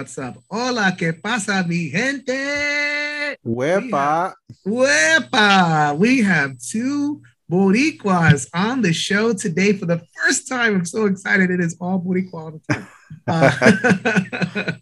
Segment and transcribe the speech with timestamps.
[0.00, 0.42] What's up?
[0.50, 3.36] Hola, ¿qué pasa, mi gente?
[3.44, 4.32] Wepa.
[4.66, 5.94] Wepa.
[5.98, 7.20] We have two
[7.52, 10.76] Boricuas on the show today for the first time.
[10.76, 11.50] I'm so excited.
[11.50, 12.88] It is all Boricua all the time.
[13.26, 13.50] Uh,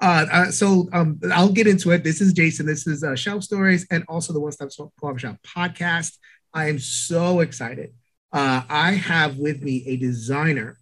[0.00, 2.02] uh, uh, so um, I'll get into it.
[2.02, 2.64] This is Jason.
[2.64, 6.16] This is uh, Shelf Stories and also the One Stop Co-op Shop podcast.
[6.54, 7.92] I am so excited.
[8.32, 10.78] Uh, I have with me a designer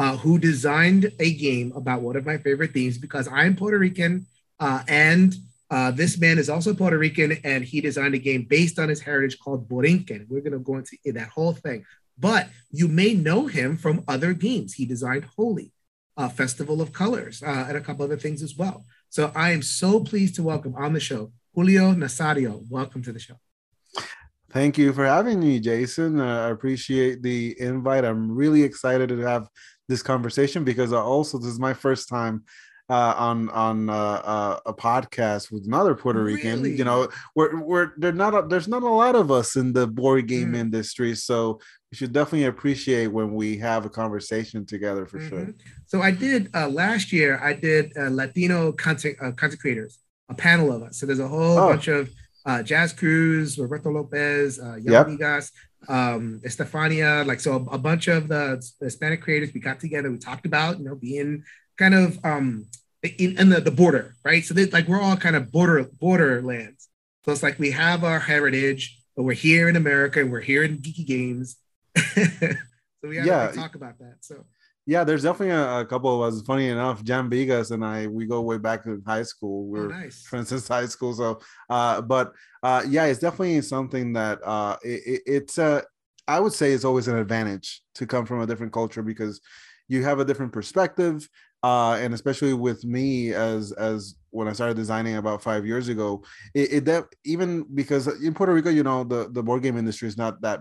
[0.00, 4.24] uh, who designed a game about one of my favorite themes because I'm Puerto Rican
[4.58, 5.34] uh, and
[5.70, 9.02] uh, this man is also Puerto Rican and he designed a game based on his
[9.02, 10.26] heritage called Borinquen.
[10.30, 11.84] We're going to go into that whole thing.
[12.18, 14.72] But you may know him from other games.
[14.72, 15.70] He designed Holi,
[16.16, 18.86] uh, Festival of Colors, uh, and a couple other things as well.
[19.10, 22.64] So I am so pleased to welcome on the show Julio Nasario.
[22.70, 23.36] Welcome to the show.
[24.50, 26.18] Thank you for having me, Jason.
[26.18, 28.04] Uh, I appreciate the invite.
[28.04, 29.48] I'm really excited to have
[29.90, 32.44] this conversation because also this is my first time
[32.88, 36.62] uh, on on uh, uh, a podcast with another Puerto Rican.
[36.62, 36.76] Really?
[36.76, 39.86] You know, we're we're there's not a, there's not a lot of us in the
[39.86, 40.56] board game mm.
[40.56, 41.60] industry, so
[41.90, 45.28] you should definitely appreciate when we have a conversation together for mm-hmm.
[45.28, 45.54] sure.
[45.86, 47.38] So I did uh, last year.
[47.42, 50.98] I did uh, Latino content uh, content creators, a panel of us.
[50.98, 51.68] So there's a whole oh.
[51.68, 52.10] bunch of
[52.46, 55.06] uh, Jazz Cruz, Roberto Lopez, uh, yep.
[55.06, 55.52] Vigas,
[55.88, 60.10] um, Estefania, like so a, a bunch of the, the, Hispanic creators we got together.
[60.10, 61.44] We talked about you know being
[61.78, 62.66] kind of um,
[63.02, 64.44] in, in the, the border, right?
[64.44, 66.88] So like we're all kind of border borderlands.
[67.24, 70.62] So it's like we have our heritage, but we're here in America and we're here
[70.62, 71.56] in geeky games.
[71.96, 72.54] so
[73.02, 73.48] we have yeah.
[73.48, 74.16] to talk about that.
[74.20, 74.44] So
[74.86, 76.42] yeah, there's definitely a, a, couple of us.
[76.42, 79.66] Funny enough, Jan Vigas and I, we go way back to high school.
[79.66, 80.22] We're oh, nice.
[80.26, 81.12] friends since high school.
[81.12, 85.82] So, uh, but uh, yeah, it's definitely something that uh, it, it's uh,
[86.26, 89.40] I would say it's always an advantage to come from a different culture because
[89.88, 91.28] you have a different perspective.
[91.62, 96.22] Uh, and especially with me as as when I started designing about five years ago,
[96.54, 100.08] it, it that even because in Puerto Rico, you know, the the board game industry
[100.08, 100.60] is not that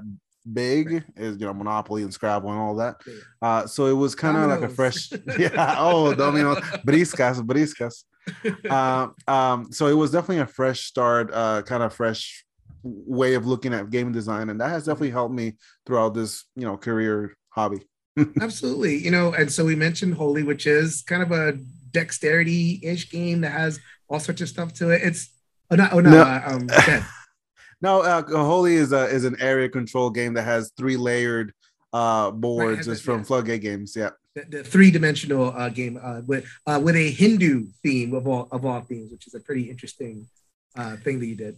[0.51, 2.95] big is you know Monopoly and Scrabble and all that.
[3.41, 5.75] Uh, so it was kind of like a fresh, yeah.
[5.77, 8.03] Oh, Domino's, briscas, briscas.
[8.69, 12.45] Uh, um, so it was definitely a fresh start, uh, kind of fresh
[12.83, 15.55] way of looking at game design, and that has definitely helped me
[15.85, 17.79] throughout this you know career hobby.
[18.41, 21.57] Absolutely, you know, and so we mentioned Holi which is kind of a
[21.91, 25.01] dexterity-ish game that has all sorts of stuff to it.
[25.03, 25.29] It's
[25.71, 26.21] oh no, oh no, no.
[26.21, 26.69] Uh, um,
[27.81, 31.53] No, uh, Holi is a is an area control game that has three layered
[31.91, 32.87] uh boards.
[32.87, 33.23] Right, it's from yeah.
[33.23, 33.95] Floodgate Games.
[33.95, 34.11] Yeah.
[34.35, 38.47] The, the three dimensional uh, game uh, with uh, with a Hindu theme of all
[38.51, 40.27] of all themes, which is a pretty interesting
[40.75, 41.55] uh, thing that you did.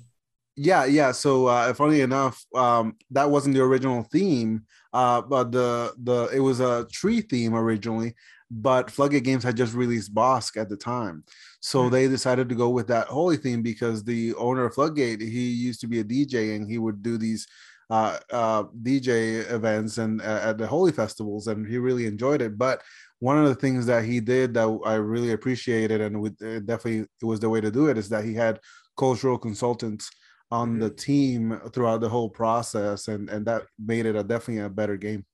[0.55, 1.11] Yeah, yeah.
[1.11, 6.39] So uh, funny enough, um, that wasn't the original theme, uh, but the the it
[6.39, 8.13] was a tree theme originally,
[8.53, 11.23] but Floodgate Games had just released Bosk at the time.
[11.61, 11.93] So mm-hmm.
[11.93, 15.79] they decided to go with that Holi theme because the owner of Floodgate, he used
[15.81, 17.47] to be a DJ and he would do these
[17.89, 22.57] uh, uh, DJ events and uh, at the Holi festivals, and he really enjoyed it.
[22.57, 22.81] But
[23.19, 27.07] one of the things that he did that I really appreciated, and with, uh, definitely
[27.21, 28.59] it was the way to do it, is that he had
[28.97, 30.09] cultural consultants
[30.51, 30.95] on the mm-hmm.
[30.95, 35.25] team throughout the whole process, and and that made it a definitely a better game.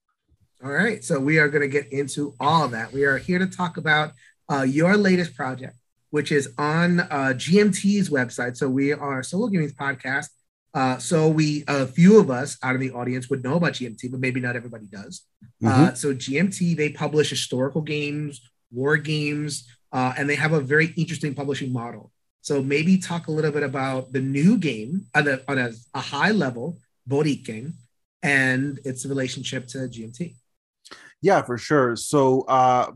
[0.64, 2.92] All right, so we are going to get into all of that.
[2.92, 4.14] We are here to talk about
[4.50, 5.76] uh, your latest project
[6.10, 8.58] which is on uh, GMT's website.
[8.58, 10.30] So we are Solo Gaming's podcast.
[10.74, 14.12] Uh, so we, a few of us out of the audience would know about GMT,
[14.12, 15.24] but maybe not everybody does.
[15.64, 15.84] Uh, mm-hmm.
[15.86, 18.42] Uh, so GMT, they publish historical games,
[18.72, 22.12] war games, uh, and they have a very interesting publishing model.
[22.42, 26.00] So maybe talk a little bit about the new game on, a, on a, a
[26.00, 26.78] high level,
[27.10, 27.74] Borinquen,
[28.22, 30.36] and its relationship to GMT.
[31.22, 31.96] Yeah, for sure.
[31.96, 32.92] So uh,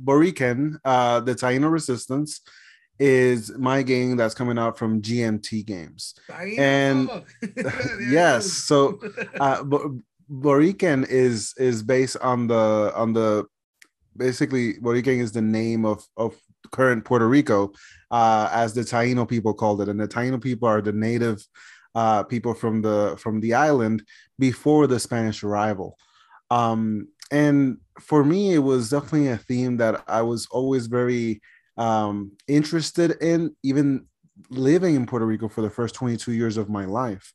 [0.85, 2.41] uh, the Taino Resistance,
[3.01, 6.13] is my game that's coming out from GMT Games.
[6.29, 7.09] And
[8.09, 8.99] yes, so
[9.39, 9.63] uh,
[11.09, 13.45] is is based on the on the
[14.15, 16.35] basically Borinquen is the name of of
[16.71, 17.71] current Puerto Rico,
[18.11, 21.43] uh, as the Taino people called it, and the Taino people are the native
[21.95, 24.03] uh, people from the from the island
[24.37, 25.97] before the Spanish arrival.
[26.51, 31.41] Um, and for me, it was definitely a theme that I was always very
[31.77, 34.07] um, interested in even
[34.49, 37.33] living in Puerto Rico for the first 22 years of my life.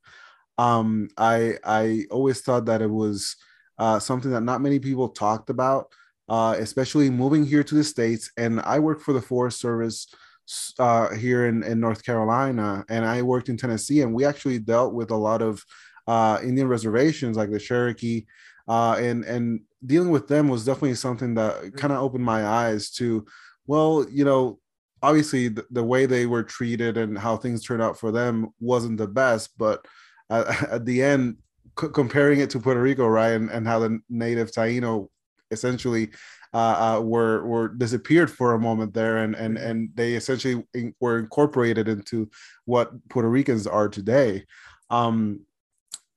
[0.59, 3.37] Um, I I always thought that it was
[3.79, 5.89] uh, something that not many people talked about,
[6.29, 8.31] uh, especially moving here to the states.
[8.37, 10.09] And I worked for the Forest Service
[10.79, 14.95] uh, here in, in North Carolina, and I worked in Tennessee, and we actually dealt
[14.95, 15.63] with a lot of
[16.07, 18.27] uh, Indian reservations like the Cherokee,
[18.69, 22.91] uh, and and dealing with them was definitely something that kind of opened my eyes
[22.91, 23.25] to
[23.67, 24.59] Well, you know,
[25.03, 28.99] obviously the, the, way they were treated and how things turned out for them wasn't
[28.99, 29.85] the best, but
[30.31, 31.37] uh, at the end,
[31.79, 35.09] c- comparing it to Puerto Rico, right, and, and how the native Taino
[35.51, 36.11] essentially
[36.55, 39.71] uh, uh, were were disappeared for a moment there, and and mm-hmm.
[39.71, 42.31] and they essentially in, were incorporated into
[42.65, 44.45] what Puerto Ricans are today.
[44.91, 45.41] Um,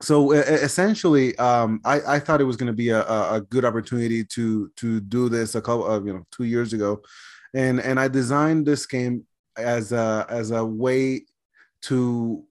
[0.02, 4.24] so essentially, um, I, I thought it was going to be a, a good opportunity
[4.26, 7.02] to to do this a couple of you know two years ago,
[7.54, 9.26] and and I designed this game
[9.58, 11.26] as a as a way
[11.82, 12.46] to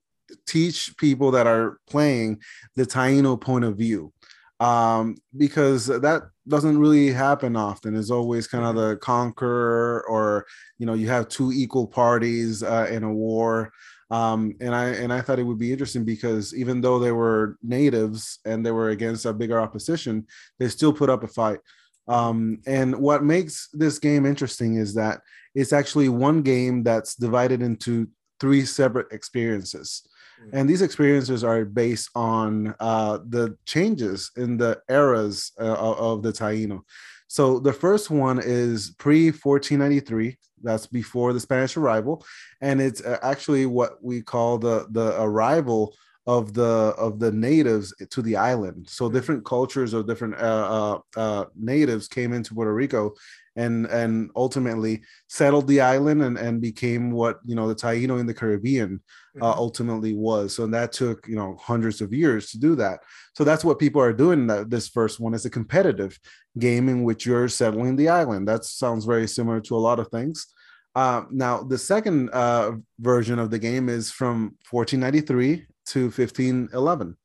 [0.46, 2.40] teach people that are playing
[2.76, 4.12] the Taino point of view
[4.60, 7.96] um, because that doesn't really happen often.
[7.96, 8.90] It's always kind of mm-hmm.
[8.90, 10.46] the conqueror, or
[10.78, 13.72] you know, you have two equal parties uh, in a war.
[14.10, 17.58] Um, and I and I thought it would be interesting because even though they were
[17.62, 20.26] natives and they were against a bigger opposition,
[20.58, 21.60] they still put up a fight.
[22.06, 25.20] Um, and what makes this game interesting is that
[25.54, 28.08] it's actually one game that's divided into
[28.40, 30.08] three separate experiences.
[30.42, 30.50] Mm.
[30.52, 36.32] And these experiences are based on uh, the changes in the eras uh, of the
[36.32, 36.80] Taino.
[37.28, 40.38] So the first one is pre 1493.
[40.62, 42.24] That's before the Spanish arrival,
[42.60, 45.94] and it's uh, actually what we call the the arrival
[46.28, 48.86] of the of the natives to the island.
[48.86, 49.12] So mm.
[49.14, 53.14] different cultures of different uh, uh, uh, natives came into Puerto Rico
[53.56, 58.26] and and ultimately settled the island and, and became what you know the Taino in
[58.26, 59.00] the Caribbean
[59.40, 59.58] uh, mm-hmm.
[59.58, 60.54] ultimately was.
[60.54, 63.00] So that took you know hundreds of years to do that.
[63.34, 64.48] So that's what people are doing.
[64.48, 66.20] That this first one is a competitive
[66.58, 68.46] game in which you're settling the island.
[68.46, 70.46] That sounds very similar to a lot of things.
[70.94, 77.16] Uh, now the second uh, version of the game is from 1493 to 1511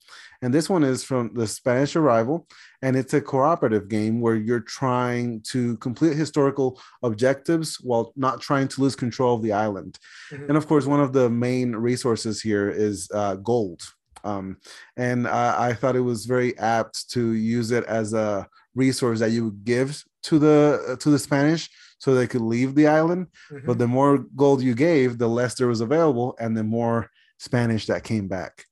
[0.43, 2.47] and this one is from the Spanish arrival,
[2.81, 8.67] and it's a cooperative game where you're trying to complete historical objectives while not trying
[8.67, 9.97] to lose control of the island.
[10.31, 10.49] Mm-hmm.
[10.49, 13.83] And of course, one of the main resources here is uh, gold.
[14.25, 14.57] Um,
[14.97, 18.45] and I, I thought it was very apt to use it as a
[18.75, 21.69] resource that you would give to the to the Spanish
[21.99, 23.27] so they could leave the island.
[23.49, 23.65] Mm-hmm.
[23.65, 27.09] But the more gold you gave, the less there was available, and the more
[27.43, 28.65] Spanish that came back.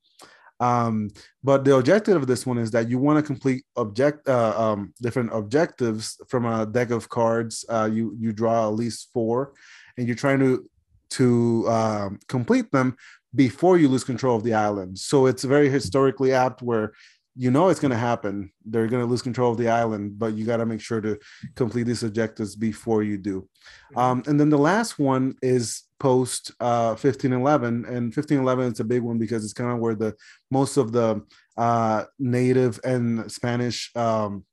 [0.62, 1.10] Um,
[1.44, 4.94] but the objective of this one is that you want to complete object uh, um,
[5.02, 7.66] different objectives from a deck of cards.
[7.68, 9.54] Uh, you you draw at least four,
[9.98, 10.70] and you're trying to
[11.18, 12.96] to um, complete them
[13.34, 15.00] before you lose control of the island.
[15.00, 16.94] So it's very historically apt where
[17.36, 18.52] you know it's going to happen.
[18.64, 21.18] They're going to lose control of the island, but you got to make sure to
[21.56, 23.42] complete these objectives before you do.
[23.42, 23.98] Mm-hmm.
[23.98, 29.04] Um, and then the last one is post uh, 1511, and 1511 is a big
[29.04, 30.16] one because it's kind of where the
[30.50, 31.22] most of the
[31.58, 34.44] uh, native and Spanish um,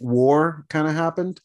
[0.00, 1.40] war kind of happened.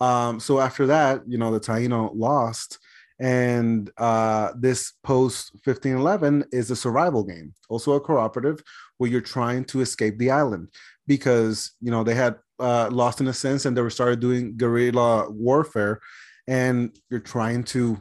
[0.00, 2.78] Um, so after that, you know, the Taino lost
[3.18, 8.60] and uh, this post 1511 is a survival game also a cooperative
[8.98, 10.68] where you're trying to escape the island
[11.06, 14.56] because you know they had uh, lost in a sense and they were started doing
[14.56, 16.00] guerrilla warfare
[16.46, 17.98] and you're trying to.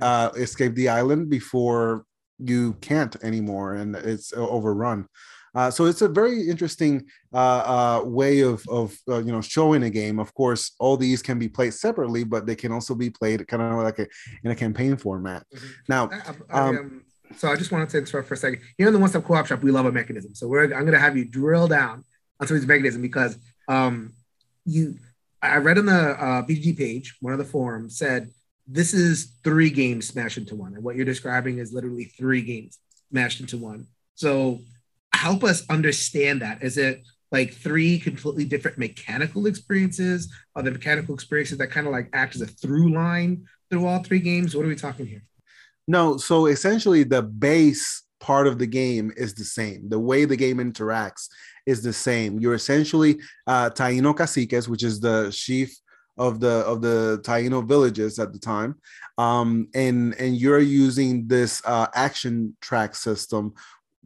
[0.00, 2.04] Uh, escape the island before
[2.38, 5.06] you can't anymore and it's overrun
[5.54, 9.82] uh, so it's a very interesting uh, uh, way of, of uh, you know showing
[9.82, 10.18] a game.
[10.18, 13.62] Of course, all these can be played separately, but they can also be played kind
[13.62, 14.06] of like a
[14.44, 15.44] in a campaign format.
[15.54, 15.68] Mm-hmm.
[15.88, 17.04] Now, I, I, um, um,
[17.36, 18.60] so I just wanted to interrupt for a second.
[18.78, 20.34] Here in the One Stop Co-op Shop, we love a mechanism.
[20.34, 22.04] So we're I'm going to have you drill down
[22.38, 24.12] on some of these mechanisms because um,
[24.64, 24.96] you.
[25.42, 28.30] I read on the uh, BG page, one of the forums said
[28.70, 32.78] this is three games smashed into one, and what you're describing is literally three games
[33.10, 33.86] mashed into one.
[34.14, 34.60] So
[35.12, 36.62] help us understand that.
[36.62, 40.32] Is it like three completely different mechanical experiences?
[40.54, 44.02] Are the mechanical experiences that kind of like act as a through line through all
[44.02, 44.54] three games?
[44.54, 45.22] What are we talking here?
[45.88, 49.88] No, so essentially the base part of the game is the same.
[49.88, 51.28] The way the game interacts
[51.66, 52.38] is the same.
[52.38, 55.74] You're essentially uh, Taino caciques, which is the chief
[56.18, 58.76] of the of the Taino villages at the time,
[59.18, 63.54] um, and and you're using this uh, action track system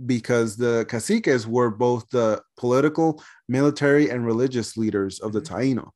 [0.06, 5.78] because the caciques were both the political, military, and religious leaders of the mm-hmm.
[5.78, 5.90] Taino.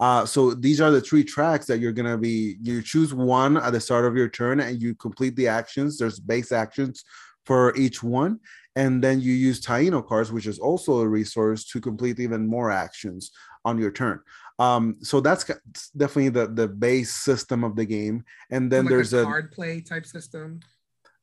[0.00, 2.56] Uh, so these are the three tracks that you're gonna be.
[2.60, 5.98] You choose one at the start of your turn, and you complete the actions.
[5.98, 7.04] There's base actions
[7.46, 8.40] for each one,
[8.76, 12.70] and then you use Taino cards, which is also a resource to complete even more
[12.70, 13.30] actions
[13.64, 14.20] on your turn.
[14.58, 15.44] Um, so that's
[15.96, 18.24] definitely the the base system of the game.
[18.50, 20.60] And then like there's a card play type system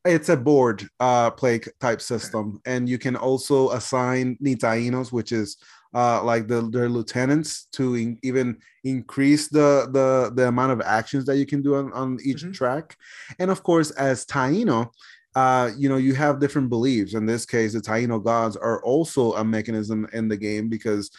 [0.06, 2.76] it's a board uh, play type system, okay.
[2.76, 5.58] and you can also assign nitainos, which is
[5.94, 11.26] uh, like the, their lieutenants to in, even increase the, the the amount of actions
[11.26, 12.52] that you can do on, on each mm-hmm.
[12.52, 12.96] track.
[13.40, 14.90] And of course, as Taino,
[15.36, 17.14] uh, you know, you have different beliefs.
[17.14, 21.12] In this case, the Taino gods are also a mechanism in the game because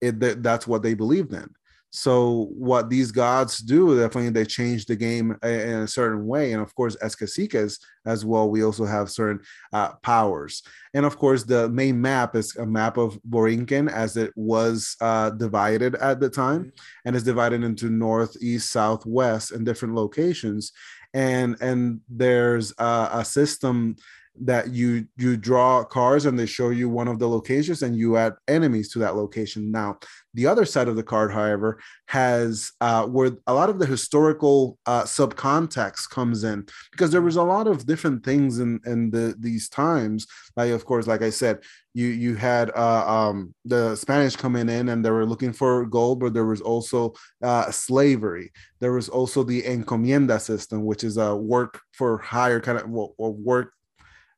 [0.00, 1.48] it that's what they believed in.
[1.90, 6.52] So what these gods do, definitely they change the game in a certain way.
[6.52, 9.40] And of course, as caciques as well, we also have certain
[9.72, 10.62] uh, powers.
[10.92, 15.30] And of course, the main map is a map of Borinquen as it was uh,
[15.30, 16.70] divided at the time
[17.06, 20.72] and is divided into north, east, south, west and different locations.
[21.14, 23.96] And, and there's a, a system
[24.40, 28.16] that you you draw cards and they show you one of the locations and you
[28.16, 29.70] add enemies to that location.
[29.70, 29.98] Now
[30.34, 34.78] the other side of the card however has uh, where a lot of the historical
[34.86, 39.34] uh, subcontext comes in because there was a lot of different things in in the
[39.38, 40.26] these times.
[40.56, 41.60] Like of course like i said
[41.94, 46.20] you you had uh, um, the spanish coming in and they were looking for gold
[46.20, 48.52] but there was also uh, slavery.
[48.80, 53.32] There was also the encomienda system which is a work for hire kind of or
[53.32, 53.72] work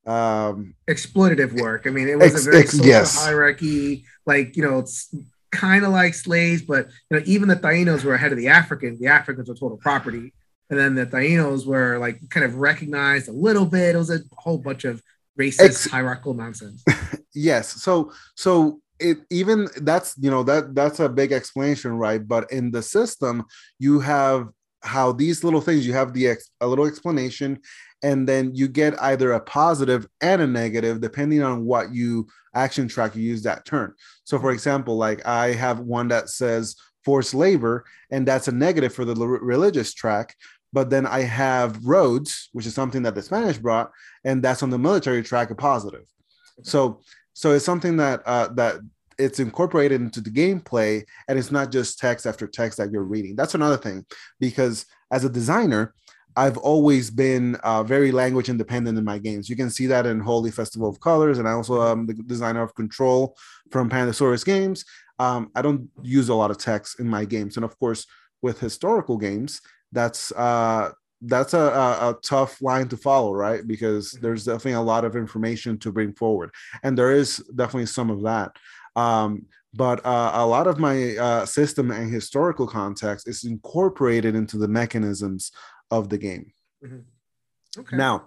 [0.09, 1.87] um, exploitative work.
[1.87, 3.25] I mean, it was ex- a very ex- social yes.
[3.25, 4.05] hierarchy.
[4.27, 5.15] Like you know, it's
[5.53, 8.99] kind of like slaves, but you know, even the Tainos were ahead of the Africans.
[8.99, 10.33] The Africans were total property,
[10.71, 13.95] and then the Tainos were like kind of recognized a little bit.
[13.95, 15.03] It was a whole bunch of
[15.38, 16.83] racist ex- hierarchical nonsense.
[17.35, 17.83] yes.
[17.83, 22.73] So so it even that's you know that that's a big explanation right but in
[22.73, 23.45] the system
[23.79, 24.49] you have
[24.83, 27.61] how these little things you have the ex, a little explanation
[28.03, 32.87] and then you get either a positive and a negative depending on what you action
[32.87, 33.93] track you use that turn.
[34.25, 38.95] So for example like i have one that says forced labor and that's a negative
[38.95, 40.37] for the religious track
[40.73, 43.91] but then i have roads which is something that the spanish brought
[44.25, 46.05] and that's on the military track a positive.
[46.63, 47.01] So
[47.33, 48.81] so it's something that uh, that
[49.19, 53.35] it's incorporated into the gameplay and it's not just text after text that you're reading
[53.37, 54.05] that's another thing
[54.39, 55.95] because as a designer
[56.39, 59.51] I've always been uh, very language independent in my games.
[59.51, 62.63] You can see that in Holi Festival of Colors, and I also am the designer
[62.63, 63.37] of Control
[63.73, 64.85] from Pandasaurus Games.
[65.19, 68.07] Um, I don't use a lot of text in my games, and of course,
[68.41, 69.61] with historical games,
[69.91, 73.67] that's uh, that's a, a, a, tough line to follow, right?
[73.67, 76.51] Because there's definitely a lot of information to bring forward,
[76.85, 78.53] and there is definitely some of that.
[78.99, 84.59] Um, but uh, a lot of my uh, system and historical context is incorporated into
[84.59, 85.52] the mechanisms
[85.90, 86.52] of the game.
[86.85, 87.81] Mm-hmm.
[87.81, 87.97] Okay.
[87.97, 88.26] Now,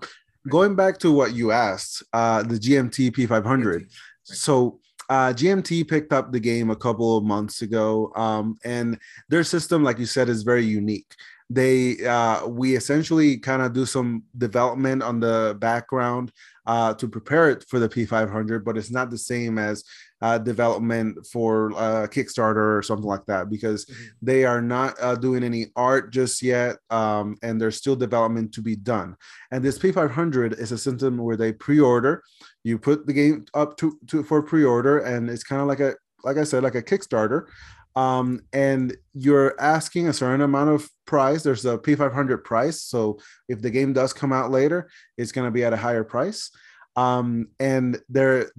[0.49, 3.85] going back to what you asked, uh, the GMT P500.
[4.23, 8.97] So uh, GMT picked up the game a couple of months ago, um, and
[9.27, 11.13] their system, like you said, is very unique.
[11.51, 16.31] They uh, we essentially kind of do some development on the background
[16.65, 19.83] uh, to prepare it for the P500, but it's not the same as
[20.21, 24.03] uh, development for uh, Kickstarter or something like that because mm-hmm.
[24.21, 28.61] they are not uh, doing any art just yet, um, and there's still development to
[28.61, 29.17] be done.
[29.51, 32.23] And this P500 is a system where they pre-order.
[32.63, 35.95] You put the game up to, to for pre-order, and it's kind of like a
[36.23, 37.47] like I said, like a Kickstarter.
[37.95, 41.43] Um, and you're asking a certain amount of price.
[41.43, 42.81] There's a P500 price.
[42.81, 43.19] So
[43.49, 46.51] if the game does come out later, it's going to be at a higher price.
[46.95, 48.51] Um, and there,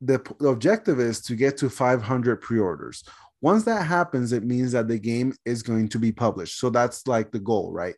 [0.00, 3.04] the, the objective is to get to 500 pre-orders.
[3.42, 6.58] Once that happens, it means that the game is going to be published.
[6.58, 7.94] So that's like the goal, right?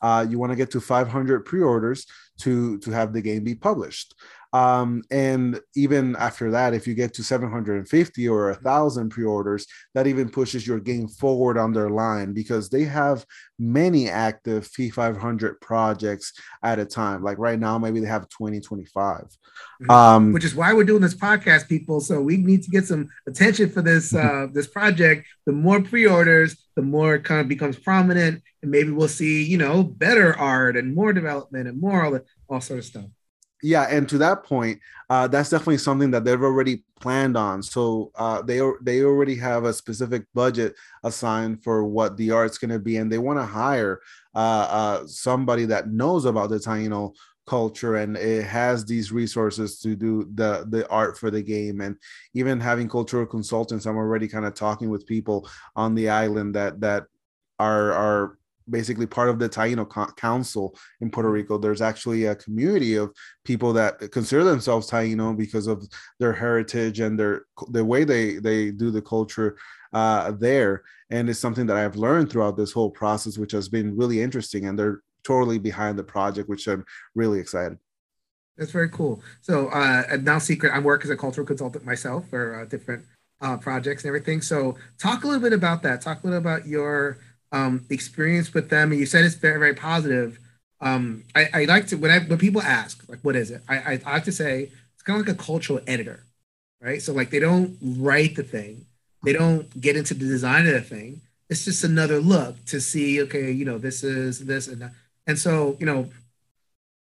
[0.00, 2.06] Uh, you want to get to 500 pre-orders
[2.38, 4.14] to to have the game be published.
[4.52, 10.06] Um, and even after that, if you get to 750 or a thousand pre-orders, that
[10.06, 13.26] even pushes your game forward on their line because they have
[13.58, 17.22] many active P500 projects at a time.
[17.22, 19.18] Like right now, maybe they have 20, 25.
[19.18, 19.90] Mm-hmm.
[19.90, 22.00] Um, Which is why we're doing this podcast, people.
[22.00, 25.26] So we need to get some attention for this uh, this project.
[25.44, 29.58] The more pre-orders, the more it kind of becomes prominent, and maybe we'll see, you
[29.58, 33.04] know, better art and more development and more all, the, all sort of stuff
[33.62, 37.62] yeah and to that point uh, that's definitely something that they've already planned on.
[37.62, 42.70] So uh, they they already have a specific budget assigned for what the art's going
[42.70, 44.00] to be and they want to hire
[44.34, 47.14] uh, uh, somebody that knows about the taino
[47.46, 51.80] culture and it has these resources to do the the art for the game.
[51.80, 51.96] And
[52.34, 56.80] even having cultural consultants i'm already kind of talking with people on the island that
[56.80, 57.04] that
[57.58, 58.38] are are
[58.70, 61.58] basically part of the Taino co- Council in Puerto Rico.
[61.58, 63.12] There's actually a community of
[63.44, 65.86] people that consider themselves Taino because of
[66.18, 69.56] their heritage and their the way they they do the culture
[69.92, 70.82] uh, there.
[71.10, 74.66] And it's something that I've learned throughout this whole process, which has been really interesting.
[74.66, 76.84] And they're totally behind the project, which I'm
[77.14, 77.78] really excited.
[78.56, 79.22] That's very cool.
[79.40, 83.04] So, uh, now secret, I work as a cultural consultant myself for uh, different
[83.40, 84.40] uh, projects and everything.
[84.42, 86.00] So talk a little bit about that.
[86.00, 87.18] Talk a little about your
[87.52, 88.90] um, experience with them.
[88.90, 90.38] And you said it's very, very positive.
[90.80, 93.78] Um, I, I like to when I when people ask like what is it, I,
[93.78, 96.24] I, I like to say it's kind of like a cultural editor,
[96.80, 97.02] right?
[97.02, 98.86] So like they don't write the thing,
[99.24, 101.20] they don't get into the design of the thing.
[101.50, 104.92] It's just another look to see, okay, you know, this is this and that.
[105.26, 106.10] And so, you know,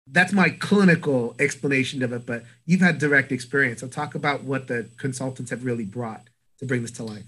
[0.08, 3.82] that's my clinical explanation of it, but you've had direct experience.
[3.82, 6.28] So talk about what the consultants have really brought
[6.60, 7.24] to bring this to life.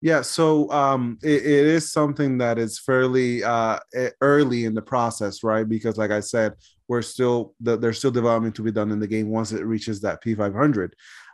[0.00, 3.80] Yeah, so um, it, it is something that is fairly uh,
[4.20, 5.68] early in the process, right?
[5.68, 6.54] Because, like I said,
[6.86, 10.22] we're still there's still development to be done in the game once it reaches that
[10.22, 10.92] P500.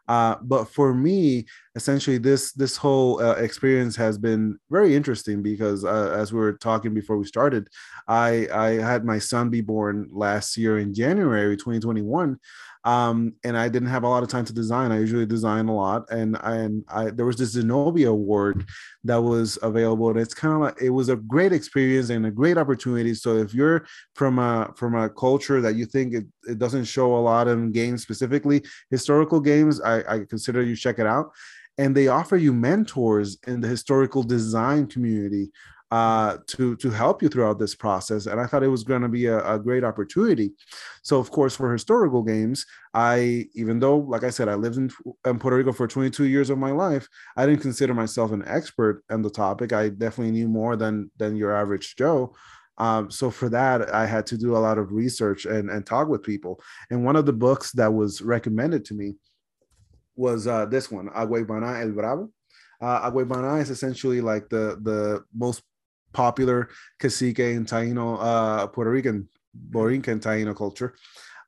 [0.09, 5.85] Uh, but for me, essentially, this this whole uh, experience has been very interesting because,
[5.85, 7.69] uh, as we were talking before we started,
[8.09, 12.39] I I had my son be born last year in January 2021,
[12.85, 14.93] um, and I didn't have a lot of time to design.
[14.93, 18.67] I usually design a lot, and I, and I there was this Zenobia award
[19.05, 22.31] that was available, and it's kind of like it was a great experience and a
[22.31, 23.15] great opportunity.
[23.15, 27.17] So if you're from a from a culture that you think it, it doesn't show
[27.17, 31.31] a lot in games specifically historical games, I, I consider you check it out
[31.79, 35.51] and they offer you mentors in the historical design community
[35.95, 38.27] uh, to to help you throughout this process.
[38.27, 40.51] And I thought it was going to be a, a, great opportunity.
[41.05, 44.91] So, of course, for historical games, I even though, like I said, I lived in,
[45.25, 49.05] in Puerto Rico for 22 years of my life, I didn't consider myself an expert
[49.09, 49.73] on the topic.
[49.73, 52.35] I definitely knew more than than your average Joe.
[52.77, 56.09] Um, so for that, I had to do a lot of research and, and talk
[56.09, 56.61] with people.
[56.91, 59.15] And one of the books that was recommended to me
[60.17, 62.33] was uh, this one, Agüeybaná El Bravo.
[62.81, 65.63] Uh, Agüeybaná is essentially like the the most
[66.15, 69.29] popular cacique and Taino, uh, Puerto Rican,
[69.71, 70.95] Borinquen Taino culture.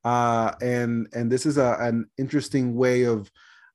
[0.04, 3.30] Uh, and and this is a, an interesting way of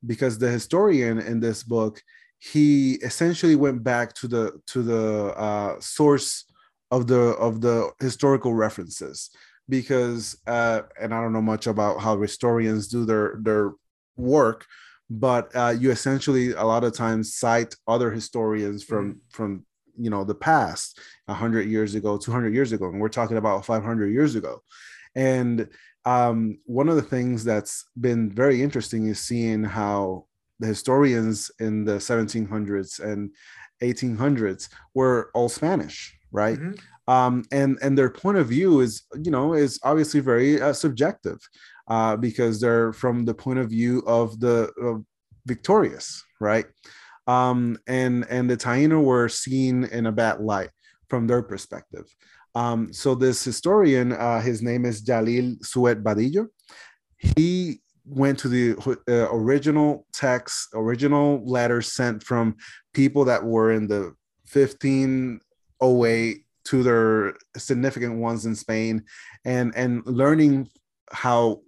[0.06, 2.02] because the historian in this book
[2.40, 6.46] he essentially went back to the to the uh, source
[6.90, 9.30] of the of the historical references
[9.70, 13.74] because uh, and I don't know much about how historians do their their
[14.16, 14.66] work
[15.12, 19.18] but uh, you essentially a lot of times cite other historians from mm.
[19.30, 19.66] from
[20.02, 24.08] you know the past 100 years ago 200 years ago and we're talking about 500
[24.08, 24.62] years ago.
[25.16, 25.70] And
[26.06, 30.26] um, one of the things that's been very interesting is seeing how
[30.60, 33.32] the historians in the 1700s and
[33.82, 36.58] 1800s were all spanish right?
[36.58, 37.14] Mm-hmm.
[37.14, 41.40] um, and and their point of view is you know is obviously very uh, subjective
[41.88, 45.04] uh, because they're from the point of view of the
[45.46, 46.66] victorious right
[47.28, 50.70] um, and and the Taino were seen in a bad light
[51.10, 52.06] from their perspective.
[52.56, 56.48] Um, so this historian, uh, his name is Jalil Sued Badillo.
[57.18, 62.56] He went to the uh, original text, original letters sent from
[62.94, 64.14] people that were in the
[64.52, 69.04] 1508 to their significant ones in Spain,
[69.46, 70.68] and and learning
[71.12, 71.62] how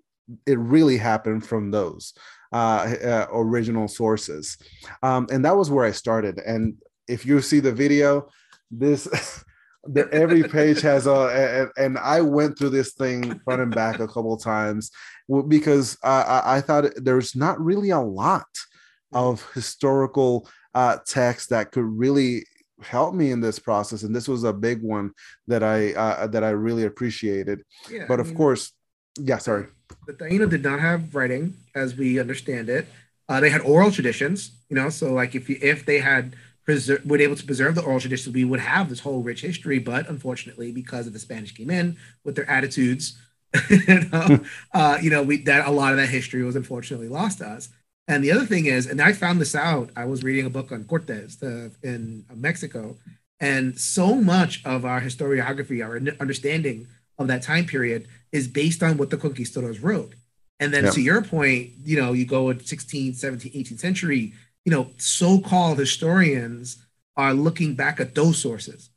[0.46, 2.14] it really happened from those
[2.54, 4.58] uh, uh, original sources.
[5.02, 6.40] Um, and that was where I started.
[6.40, 6.76] And
[7.08, 8.28] if you see the video,
[8.70, 9.08] this
[9.86, 14.08] the, every page has a, and I went through this thing front and back a
[14.08, 14.92] couple times
[15.48, 18.48] because I, I thought there's not really a lot
[19.12, 22.46] of historical uh, text that could really
[22.82, 25.12] help me in this process and this was a big one
[25.48, 28.74] that i uh, that i really appreciated yeah, but of mean, course
[29.20, 29.68] yeah sorry
[30.06, 32.88] the Taino did not have writing, as we understand it.
[33.30, 34.90] Uh, they had oral traditions, you know.
[34.90, 36.36] So like if you, if they had
[36.68, 39.80] preser- were able to preserve the oral traditions, we would have this whole rich history.
[39.80, 43.18] But unfortunately, because of the Spanish came in with their attitudes,
[43.70, 44.40] you know,
[44.74, 47.70] uh, you know, we that a lot of that history was unfortunately lost to us.
[48.08, 49.90] And the other thing is, and I found this out.
[49.96, 52.98] I was reading a book on Cortes the, in Mexico,
[53.40, 58.98] and so much of our historiography, our understanding of that time period is based on
[58.98, 60.16] what the conquistadors wrote.
[60.60, 60.92] And then yeah.
[60.92, 64.34] to your point, you know, you go in 16th, 17th, 18th century,
[64.66, 66.78] you know, so-called historians
[67.16, 68.90] are looking back at those sources,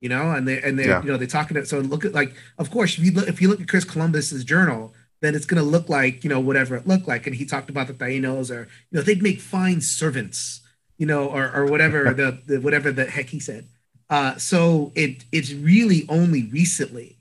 [0.00, 1.02] you know, and they and they yeah.
[1.02, 3.40] you know they're talking to so look at like of course if you look if
[3.40, 6.88] you look at Chris Columbus's journal, then it's gonna look like you know whatever it
[6.88, 7.26] looked like.
[7.26, 10.60] And he talked about the Tainos or you know they'd make fine servants,
[10.98, 13.68] you know, or or whatever the, the whatever the heck he said.
[14.10, 17.18] Uh, so it it's really only recently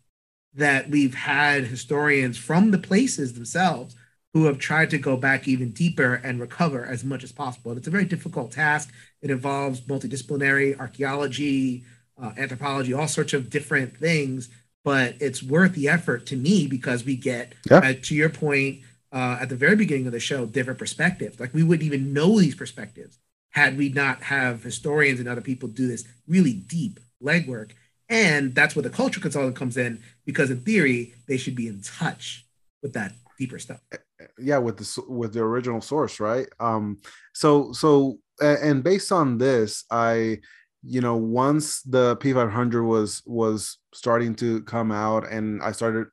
[0.54, 3.96] that we've had historians from the places themselves
[4.34, 7.72] who have tried to go back even deeper and recover as much as possible.
[7.72, 8.92] And it's a very difficult task.
[9.22, 11.84] It involves multidisciplinary archaeology,
[12.22, 14.50] uh, anthropology, all sorts of different things.
[14.84, 17.78] But it's worth the effort to me because we get, yeah.
[17.78, 18.80] uh, to your point,
[19.12, 21.40] uh, at the very beginning of the show different perspectives.
[21.40, 25.68] Like we wouldn't even know these perspectives had we not have historians and other people
[25.68, 27.72] do this really deep legwork.
[28.12, 31.82] And that's where the culture consultant comes in because in theory they should be in
[31.82, 32.46] touch
[32.84, 33.80] with that deeper stuff.
[34.38, 36.48] Yeah, with the with the original source, right?
[36.60, 37.00] Um,
[37.34, 40.40] so so and based on this, I
[40.84, 46.08] you know once the P500 was was starting to come out and I started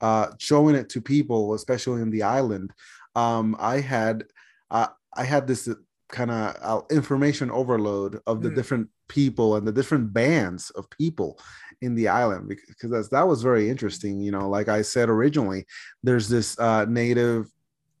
[0.00, 2.72] uh, showing it to people, especially in the island,
[3.16, 4.24] um, I had
[4.70, 5.68] uh, I had this
[6.10, 8.54] kind of uh, information overload of the mm.
[8.54, 11.38] different people and the different bands of people
[11.82, 14.20] in the island because that was very interesting.
[14.20, 15.64] You know, like I said originally,
[16.02, 17.46] there's this uh, native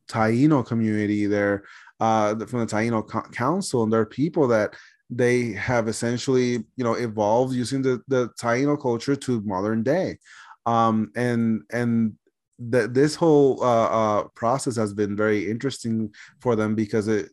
[0.08, 1.64] Taino community there
[2.00, 4.74] uh, from the Taino Co- Council, and there are people that
[5.08, 10.18] they have essentially, you know, evolved using the the Taino culture to modern day
[10.66, 12.14] um, and and
[12.58, 17.30] that this whole uh, uh, process has been very interesting for them because it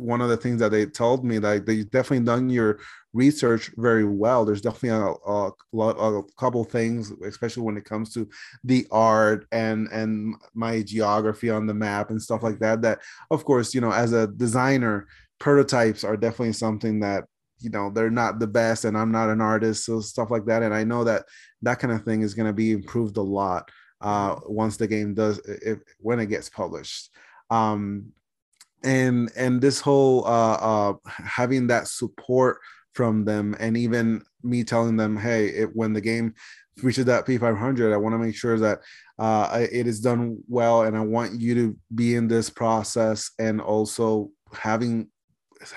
[0.00, 2.78] one of the things that they told me like they definitely done your
[3.12, 4.44] research very well.
[4.44, 8.28] There's definitely a, a, a, couple things especially when it comes to
[8.64, 13.44] the art and and my geography on the map and stuff like that that of
[13.44, 15.06] course you know as a designer
[15.38, 17.24] prototypes are definitely something that
[17.58, 20.62] you know they're not the best and i'm not an artist so stuff like that.
[20.62, 21.24] And i know that
[21.62, 25.14] that kind of thing is going to be improved a lot uh once the game
[25.14, 27.10] does if when it gets published.
[27.50, 28.12] Um
[28.82, 32.58] and and this whole uh uh having that support
[32.94, 36.34] from them and even me telling them hey it, when the game
[36.82, 38.80] reaches that p500 i want to make sure that
[39.18, 43.60] uh it is done well and i want you to be in this process and
[43.60, 45.08] also having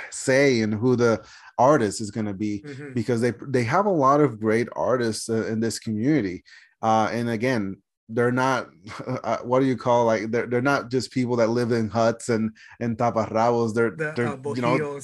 [0.09, 1.21] say in who the
[1.57, 2.93] artist is going to be mm-hmm.
[2.93, 6.43] because they they have a lot of great artists uh, in this community
[6.81, 7.75] uh, and again
[8.09, 8.69] they're not
[9.23, 12.29] uh, what do you call like they're, they're not just people that live in huts
[12.29, 13.73] and and taparrabos.
[13.73, 14.99] They're the, they're uh, you know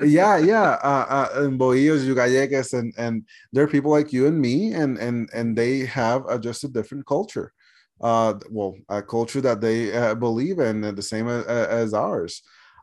[0.04, 4.72] yeah yeah uh, uh and bohillos yucayeques and and they're people like you and me
[4.72, 7.52] and and and they have a, just a different culture.
[8.00, 12.42] Uh well a culture that they uh, believe in the same as, as ours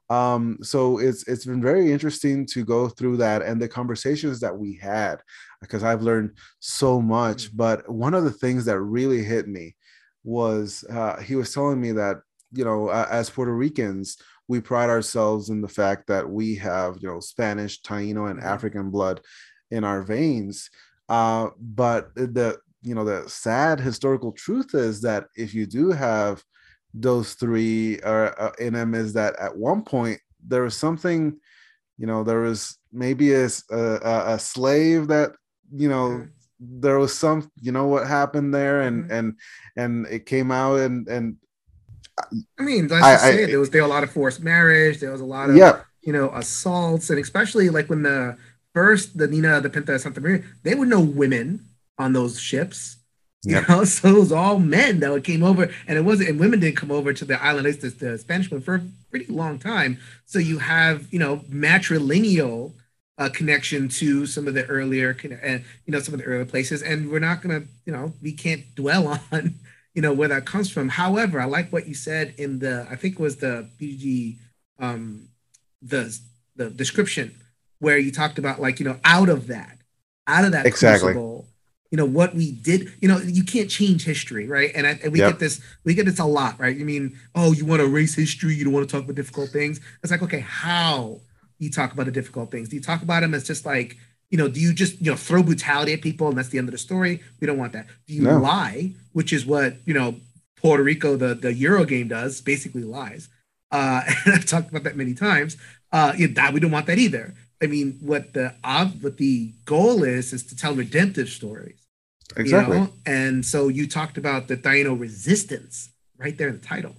[0.10, 4.56] um so it's it's been very interesting to go through that and the conversations that
[4.56, 5.18] we had
[5.62, 7.58] because i've learned so much mm.
[7.58, 9.76] but one of the things that really hit me
[10.24, 12.18] was uh, he was telling me that
[12.52, 16.98] you know uh, as puerto ricans we pride ourselves in the fact that we have
[17.02, 18.48] you know spanish taino and mm-hmm.
[18.48, 19.22] african blood
[19.72, 20.70] in our veins
[21.10, 26.44] uh, but the you know the sad historical truth is that if you do have
[26.98, 31.38] those three are uh, in them is that at one point there was something
[31.98, 35.32] you know there was maybe a, a, a slave that
[35.74, 36.26] you know
[36.60, 39.14] there was some you know what happened there and mm-hmm.
[39.14, 39.34] and
[39.76, 41.36] and it came out and and
[42.58, 45.12] i mean let's I, say there was there was a lot of forced marriage there
[45.12, 45.82] was a lot of yeah.
[46.02, 48.38] you know assaults and especially like when the
[48.74, 51.66] first the nina the pinta santa maria they were no women
[51.98, 52.98] on those ships
[53.50, 53.70] you yep.
[53.70, 56.78] know, so it was all men that came over, and it wasn't, and women didn't
[56.78, 57.68] come over to the island.
[57.68, 58.82] It's the, the Spanish one for a
[59.12, 60.00] pretty long time.
[60.26, 62.72] So you have, you know, matrilineal
[63.20, 65.48] uh, connection to some of the earlier, uh,
[65.86, 68.64] you know, some of the earlier places, and we're not gonna, you know, we can't
[68.74, 69.54] dwell on,
[69.94, 70.90] you know, where that comes from.
[70.90, 74.38] However, I like what you said in the, I think it was the PG,
[74.80, 75.28] um,
[75.84, 76.18] the
[76.56, 77.36] the description
[77.78, 79.78] where you talked about like, you know, out of that,
[80.26, 81.14] out of that exactly.
[81.14, 81.46] crucible
[81.92, 84.72] you know what we did you know you can't change history right?
[84.76, 85.32] And, I, and we yep.
[85.32, 86.76] get this we get this a lot right?
[86.76, 89.50] You mean oh you want to erase history you don't want to talk about difficult
[89.50, 89.80] things?
[90.04, 91.20] It's like okay how
[91.60, 92.70] you talk about the difficult things?
[92.70, 93.98] Do you talk about them as just like
[94.30, 96.68] you know do you just you know throw brutality at people and that's the end
[96.68, 97.22] of the story?
[97.40, 97.88] We don't want that.
[98.08, 98.38] Do you no.
[98.38, 100.16] lie which is what you know
[100.58, 103.30] puerto rico the the euro game does basically lies.
[103.72, 105.56] Uh and i've talked about that many times.
[105.92, 108.54] Uh yeah, that we don't want that either I mean, what the
[109.02, 111.80] what the goal is is to tell redemptive stories.
[112.36, 112.78] Exactly.
[112.78, 112.90] You know?
[113.06, 116.96] And so you talked about the Taino resistance right there in the title.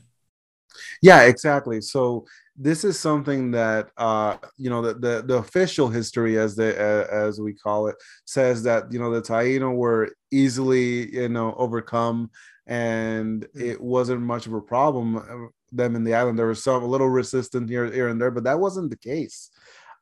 [1.02, 1.80] Yeah, exactly.
[1.80, 6.74] So this is something that uh, you know the, the, the official history, as the
[6.76, 11.54] uh, as we call it, says that you know the Taino were easily you know
[11.56, 12.30] overcome,
[12.66, 13.70] and mm-hmm.
[13.70, 16.38] it wasn't much of a problem uh, them in the island.
[16.38, 19.50] There was some a little resistance here here and there, but that wasn't the case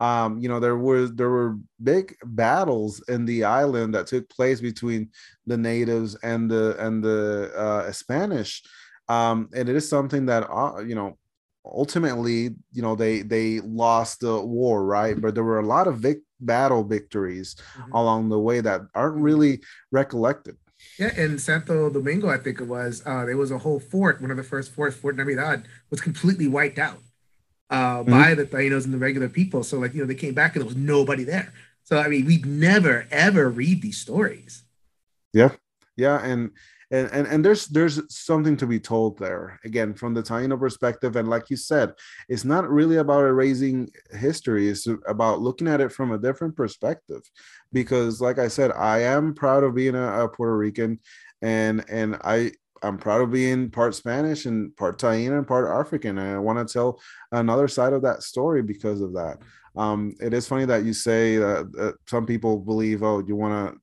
[0.05, 4.61] um, you know there was there were big battles in the island that took place
[4.61, 5.09] between
[5.47, 8.63] the natives and the and the uh, Spanish,
[9.09, 11.17] um, and it is something that uh, you know
[11.65, 15.97] ultimately you know they they lost the war right but there were a lot of
[15.97, 17.93] vic- battle victories mm-hmm.
[17.93, 20.57] along the way that aren't really recollected
[20.99, 23.03] Yeah, in Santo Domingo, I think it was.
[23.07, 24.21] Uh, there was a whole fort.
[24.21, 27.01] One of the first forts, Fort Navidad, was completely wiped out
[27.71, 28.11] uh, mm-hmm.
[28.11, 29.63] by the Tainos and the regular people.
[29.63, 31.53] So, like, you know, they came back and there was nobody there.
[31.85, 34.63] So, I mean, we'd never ever read these stories.
[35.33, 35.53] Yeah,
[35.97, 36.51] yeah, and
[36.91, 41.17] and and, and there's there's something to be told there again from the Taino perspective,
[41.17, 41.93] and like you said,
[42.29, 47.23] it's not really about erasing history; it's about looking at it from a different perspective.
[47.73, 51.01] Because, like I said, I am proud of being a, a Puerto Rican,
[51.43, 52.53] and and I
[52.85, 56.19] I'm proud of being part Spanish and part Taino and part African.
[56.19, 57.01] And I want to tell
[57.33, 59.39] another side of that story because of that.
[59.77, 63.75] Um, it is funny that you say that, that some people believe, oh, you want
[63.75, 63.81] to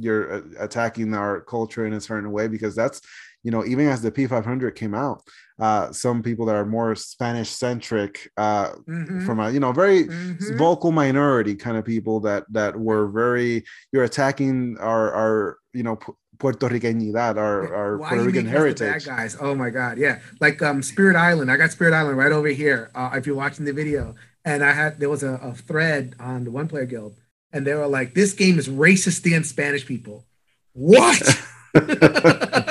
[0.00, 3.00] you're attacking our culture in a certain way because that's
[3.48, 5.22] you know even as the p500 came out
[5.58, 9.24] uh some people that are more spanish centric uh mm-hmm.
[9.24, 10.58] from a you know very mm-hmm.
[10.58, 15.98] vocal minority kind of people that that were very you're attacking our our you know
[16.38, 19.06] Puerto Ricanidad, our, our Why Puerto Rican heritage.
[19.06, 19.36] Bad guys.
[19.40, 19.98] Oh my God.
[19.98, 20.20] Yeah.
[20.40, 21.50] Like um Spirit Island.
[21.50, 22.92] I got Spirit Island right over here.
[22.94, 24.14] Uh, if you're watching the video.
[24.44, 27.16] And I had there was a, a thread on the one player guild
[27.52, 30.26] and they were like, "This game is racist against Spanish people."
[30.74, 31.20] What?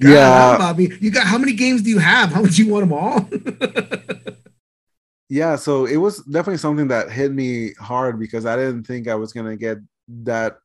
[0.00, 2.32] God, yeah, Bobby, you got how many games do you have?
[2.32, 3.28] How much you want them all?
[5.28, 9.16] yeah, so it was definitely something that hit me hard because I didn't think I
[9.16, 9.78] was gonna get
[10.24, 10.58] that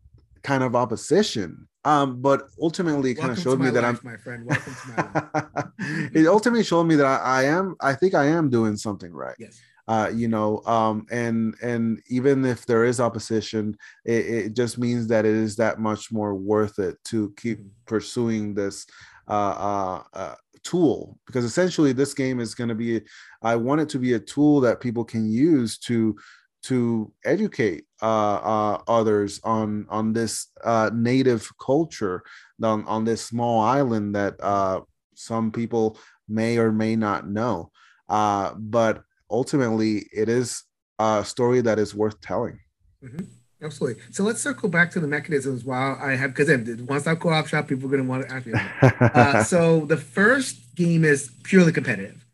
[0.44, 1.68] kind of opposition.
[1.86, 4.46] Um, but ultimately, it kind of showed me that life, I'm my friend.
[4.46, 5.64] Welcome to my
[6.14, 7.76] it ultimately showed me that I, I am.
[7.82, 9.36] I think I am doing something right.
[9.40, 14.78] Yes uh, you know um, and and even if there is opposition it, it, just
[14.78, 17.70] means that it is that much more worth it to keep mm-hmm.
[17.86, 18.86] pursuing this
[19.28, 23.02] uh, uh, uh, tool because essentially this game is going to be
[23.42, 26.16] i want it to be a tool that people can use to
[26.64, 32.24] to educate uh, uh, others on on this uh, native culture
[32.64, 34.80] on, on this small island that uh,
[35.14, 37.72] some people may or may not know.
[38.10, 40.64] Uh, but ultimately it is
[41.00, 42.60] a story that is worth telling.
[43.04, 43.26] Mm-hmm.
[43.64, 44.02] Absolutely.
[44.12, 46.50] So let's circle back to the mechanisms while I have, because
[46.82, 48.54] once I co-op shop, people are going to want to ask me.
[49.14, 52.26] uh, so the first game is purely competitive.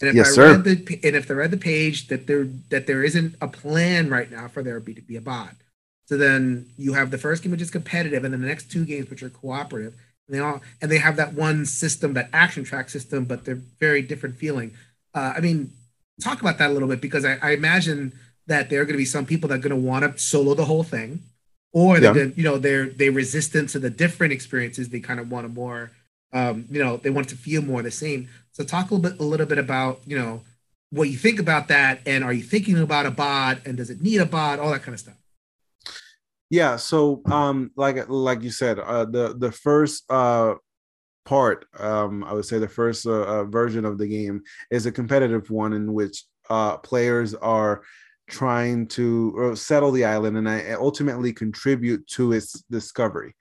[0.00, 0.52] And if yes, I sir.
[0.52, 4.08] read the and if I read the page that there that there isn't a plan
[4.08, 5.54] right now for there to be a bot.
[6.06, 8.84] So then you have the first game which is competitive, and then the next two
[8.84, 9.94] games which are cooperative.
[10.28, 13.60] And they all and they have that one system, that action track system, but they're
[13.80, 14.72] very different feeling.
[15.14, 15.72] Uh, I mean,
[16.22, 18.12] talk about that a little bit because I, I imagine
[18.48, 20.54] that there are going to be some people that are going to want to solo
[20.54, 21.22] the whole thing,
[21.72, 22.24] or they're yeah.
[22.24, 24.88] gonna, you know they're they resistant to the different experiences.
[24.88, 25.90] They kind of want a more,
[26.32, 28.28] um, you know, they want to feel more the same.
[28.52, 30.42] So talk a little bit a little bit about you know
[30.90, 34.00] what you think about that, and are you thinking about a bot, and does it
[34.00, 35.16] need a bot, all that kind of stuff.
[36.50, 40.54] Yeah, so um, like like you said, uh, the the first uh,
[41.26, 44.92] part, um, I would say the first uh, uh, version of the game is a
[44.92, 47.82] competitive one in which uh, players are
[48.28, 53.34] trying to uh, settle the island and I ultimately contribute to its discovery,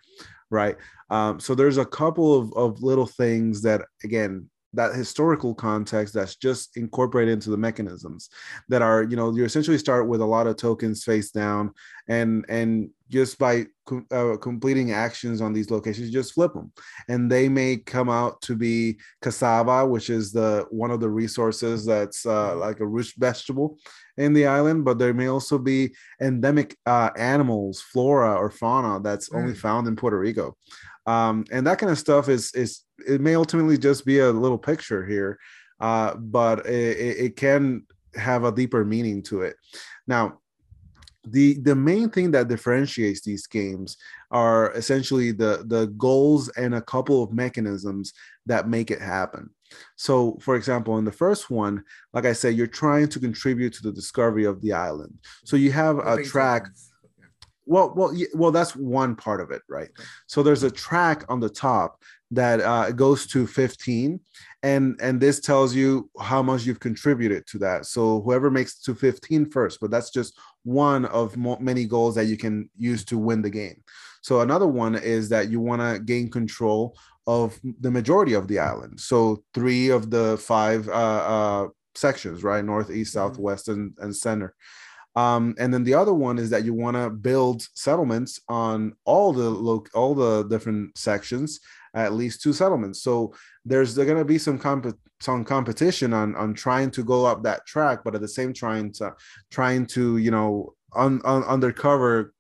[0.49, 0.77] right?
[1.09, 6.35] Um, so there's a couple of, of little things that, again, that historical context that's
[6.35, 8.29] just incorporated into the mechanisms
[8.67, 11.71] that are you know you essentially start with a lot of tokens face down
[12.09, 13.65] and and just by
[14.11, 16.71] uh, completing actions on these locations, just flip them,
[17.07, 21.85] and they may come out to be cassava, which is the one of the resources
[21.85, 23.77] that's uh, like a root vegetable
[24.17, 24.85] in the island.
[24.85, 29.37] But there may also be endemic uh, animals, flora or fauna that's mm.
[29.37, 30.55] only found in Puerto Rico,
[31.05, 34.57] um, and that kind of stuff is is it may ultimately just be a little
[34.57, 35.39] picture here,
[35.79, 39.55] uh, but it, it can have a deeper meaning to it.
[40.07, 40.39] Now,
[41.23, 43.97] the the main thing that differentiates these games
[44.31, 48.13] are essentially the the goals and a couple of mechanisms
[48.45, 49.49] that make it happen.
[49.95, 53.83] So for example in the first one like i said you're trying to contribute to
[53.83, 55.17] the discovery of the island.
[55.45, 56.67] So you have a track
[57.65, 59.89] well well well that's one part of it right?
[60.27, 64.19] So there's a track on the top that uh, goes to 15
[64.63, 67.85] and and this tells you how much you've contributed to that.
[67.85, 72.25] So whoever makes to 15 first but that's just one of mo- many goals that
[72.25, 73.81] you can use to win the game
[74.27, 78.59] so another one is that you want to gain control of the majority of the
[78.59, 83.43] island so three of the five uh, uh, sections right north east south mm-hmm.
[83.43, 84.53] west and, and center
[85.15, 89.33] um, and then the other one is that you want to build settlements on all
[89.33, 91.59] the lo- all the different sections
[91.97, 93.01] at least two settlements.
[93.01, 93.33] So
[93.65, 97.65] there's going to be some comp- some competition on on trying to go up that
[97.65, 99.15] track, but at the same trying to
[99.49, 102.33] trying to you know un, un, undercover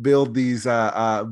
[0.00, 1.24] build these uh, uh,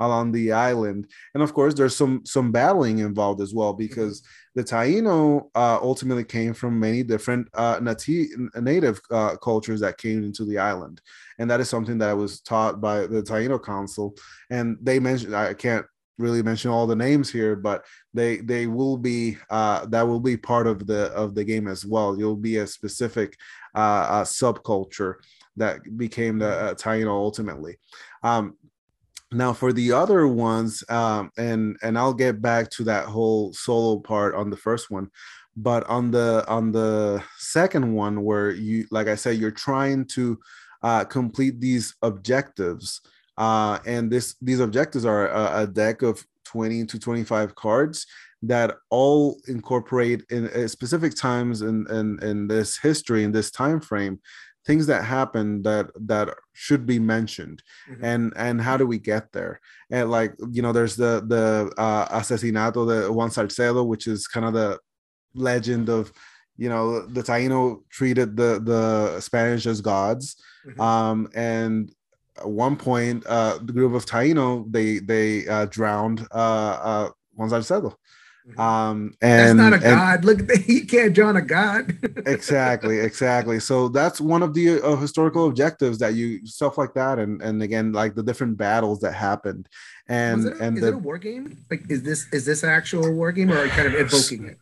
[0.00, 1.06] along the island.
[1.34, 4.60] And of course, there's some some battling involved as well because mm-hmm.
[4.60, 10.24] the Taino uh, ultimately came from many different uh, nati- native uh, cultures that came
[10.24, 11.00] into the island,
[11.38, 14.14] and that is something that I was taught by the Taino Council.
[14.50, 15.86] And they mentioned I can't
[16.18, 20.36] really mention all the names here, but they they will be uh, that will be
[20.36, 22.18] part of the of the game as well.
[22.18, 23.36] You'll be a specific
[23.74, 23.78] uh,
[24.10, 25.14] uh subculture
[25.56, 27.76] that became the uh, Taino ultimately.
[28.22, 28.56] Um,
[29.32, 33.98] now for the other ones um, and and i'll get back to that whole solo
[33.98, 35.10] part on the first one
[35.56, 40.38] but on the on the second one where you like i said you're trying to
[40.82, 43.00] uh, complete these objectives
[43.38, 48.06] uh, and this these objectives are a, a, deck of 20 to 25 cards
[48.42, 53.80] that all incorporate in, in specific times in, in in this history in this time
[53.80, 54.20] frame
[54.66, 58.04] things that happen that that should be mentioned mm-hmm.
[58.04, 62.06] and and how do we get there and like you know there's the the uh
[62.18, 64.78] asesinato the juan salcedo which is kind of the
[65.34, 66.12] legend of
[66.56, 70.80] you know the taino treated the the spanish as gods mm-hmm.
[70.80, 71.92] um and
[72.38, 77.50] at one point uh the group of taino they they uh drowned uh uh juan
[77.50, 77.96] salcedo.
[78.58, 80.24] Um, and that's not a god.
[80.24, 81.96] Look, he can't join a god.
[82.26, 83.60] exactly, exactly.
[83.60, 87.62] So that's one of the uh, historical objectives that you stuff like that, and and
[87.62, 89.68] again, like the different battles that happened.
[90.08, 91.56] And a, and is the, it a war game?
[91.70, 94.58] Like, is this is this an actual war game, or kind of evoking it?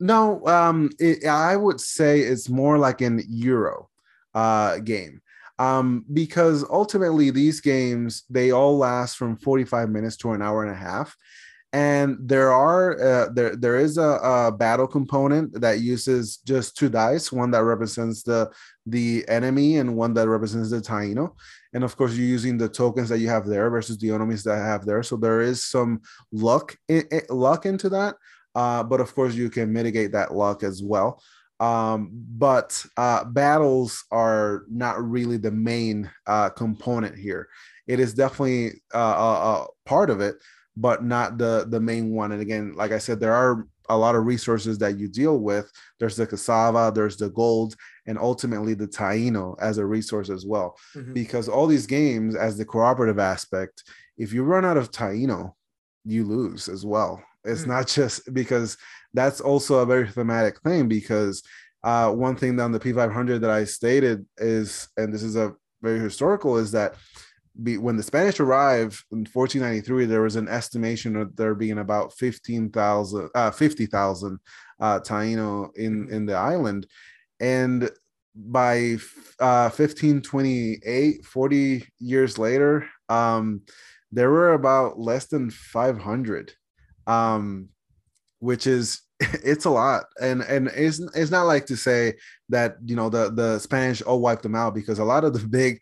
[0.00, 3.88] No, um, it, I would say it's more like an Euro
[4.34, 5.22] uh game
[5.58, 10.72] um, because ultimately these games they all last from 45 minutes to an hour and
[10.72, 11.16] a half
[11.72, 16.88] and there are uh, there there is a, a, battle component that uses just two
[16.88, 18.50] dice one that represents the
[18.86, 21.34] the enemy and one that represents the taino.
[21.74, 24.58] And of course you're using the tokens that you have there versus the enemies that
[24.58, 25.02] I have there.
[25.02, 26.00] So there is some
[26.32, 28.14] luck in, in, luck into that
[28.58, 31.22] uh, but of course you can mitigate that luck as well.
[31.60, 37.48] Um, but uh, battles are not really the main uh, component here.
[37.86, 40.36] It is definitely uh, a, a part of it
[40.80, 42.32] but not the the main one.
[42.32, 45.70] And again, like I said, there are a lot of resources that you deal with.
[45.98, 47.74] There's the cassava, there's the gold,
[48.06, 50.76] and ultimately the taino as a resource as well.
[50.94, 51.14] Mm-hmm.
[51.14, 53.82] Because all these games, as the cooperative aspect,
[54.16, 55.52] if you run out of taino,
[56.04, 57.22] you lose as well.
[57.44, 57.70] It's mm-hmm.
[57.70, 58.76] not just because
[59.14, 60.86] that's also a very thematic thing.
[60.86, 61.42] Because
[61.82, 65.98] uh, one thing down the P500 that I stated is, and this is a very
[65.98, 66.94] historical, is that
[67.62, 72.12] be, when the Spanish arrived in 1493, there was an estimation of there being about
[72.14, 74.38] 15,000, uh, 50,000
[74.80, 76.14] uh, Taino in, mm-hmm.
[76.14, 76.86] in the island.
[77.40, 77.90] And
[78.34, 78.96] by
[79.40, 83.62] uh, 1528, 40 years later, um,
[84.12, 86.52] there were about less than 500,
[87.06, 87.68] um,
[88.38, 92.14] which is it's a lot and and it's, it's not like to say
[92.48, 95.44] that you know the the spanish all wiped them out because a lot of the
[95.48, 95.80] big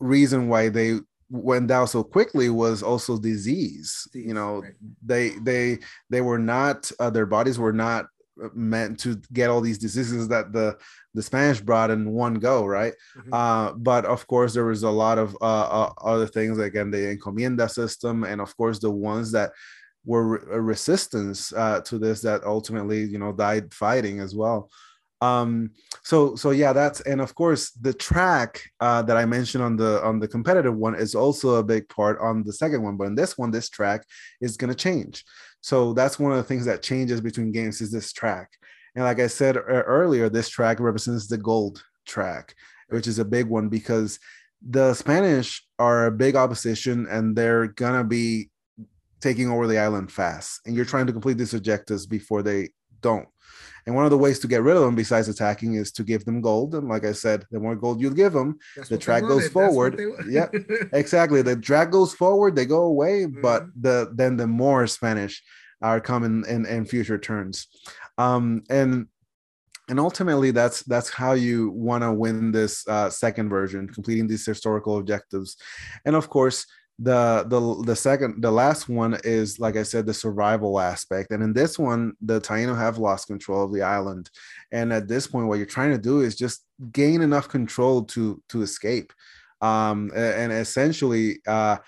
[0.00, 0.98] reason why they
[1.30, 4.72] went down so quickly was also disease you know right.
[5.04, 5.78] they they
[6.10, 8.06] they were not uh, their bodies were not
[8.54, 10.76] meant to get all these diseases that the
[11.14, 13.32] the spanish brought in one go right mm-hmm.
[13.32, 17.16] uh, but of course there was a lot of uh, uh, other things again the
[17.16, 19.52] encomienda system and of course the ones that
[20.04, 24.70] were re- resistance uh, to this that ultimately you know died fighting as well
[25.22, 25.70] um
[26.02, 30.02] so so yeah that's and of course the track uh that i mentioned on the
[30.02, 33.14] on the competitive one is also a big part on the second one but in
[33.14, 34.04] this one this track
[34.40, 35.24] is going to change.
[35.62, 38.50] So that's one of the things that changes between games is this track.
[38.94, 42.54] And like i said earlier this track represents the gold track
[42.88, 44.18] which is a big one because
[44.68, 48.50] the spanish are a big opposition and they're gonna be
[49.20, 50.60] taking over the island fast.
[50.66, 53.28] And you're trying to complete these objectives before they don't
[53.86, 56.24] and one of the ways to get rid of them, besides attacking, is to give
[56.24, 56.74] them gold.
[56.74, 60.00] And like I said, the more gold you give them, That's the track goes forward.
[60.28, 60.48] yeah,
[60.92, 61.42] exactly.
[61.42, 63.40] The track goes forward, they go away, mm-hmm.
[63.40, 65.42] but the then the more Spanish
[65.82, 67.68] are coming in in future turns.
[68.18, 69.06] Um, and
[69.90, 74.46] and ultimately that's that's how you want to win this uh, second version completing these
[74.46, 75.56] historical objectives
[76.04, 76.64] and of course
[77.02, 81.30] the the the second the last one is like i said the survival aspect.
[81.30, 84.30] And in this one the taino have lost control of the island.
[84.70, 88.42] And at this point what you're trying to do is just gain enough control to
[88.50, 89.14] to escape.
[89.62, 91.78] Um and essentially uh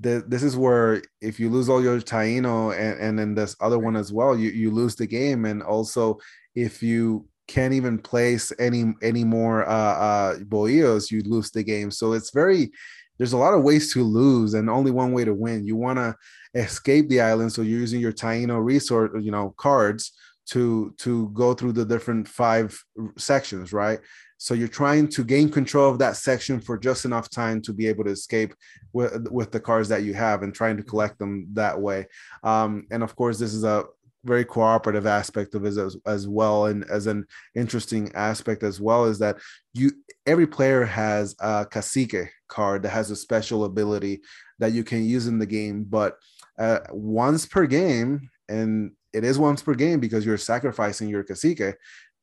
[0.00, 3.78] the, this is where if you lose all your taino and, and then this other
[3.78, 5.46] one as well you you lose the game.
[5.46, 6.18] And also
[6.54, 11.90] if you can't even place any any more uh uh bohíos you lose the game.
[11.90, 12.70] So it's very
[13.18, 15.66] there's a lot of ways to lose and only one way to win.
[15.66, 16.16] You want to
[16.54, 20.12] escape the island, so you're using your Taino resource, you know, cards
[20.50, 22.78] to to go through the different five
[23.16, 24.00] sections, right?
[24.38, 27.88] So you're trying to gain control of that section for just enough time to be
[27.88, 28.54] able to escape
[28.92, 32.06] with, with the cards that you have and trying to collect them that way.
[32.44, 33.84] Um, and of course, this is a
[34.28, 37.24] very cooperative aspect of it as, as well and as an
[37.54, 39.36] interesting aspect as well is that
[39.74, 39.90] you
[40.26, 44.20] every player has a cacique card that has a special ability
[44.58, 46.16] that you can use in the game but
[46.58, 51.74] uh, once per game and it is once per game because you're sacrificing your cacique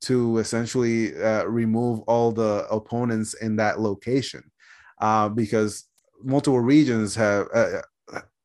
[0.01, 4.43] to essentially uh, remove all the opponents in that location
[5.01, 5.85] uh, because
[6.23, 7.81] multiple regions have uh,